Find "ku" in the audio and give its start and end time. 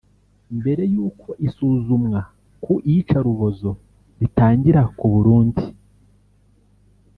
2.63-2.73, 4.97-5.05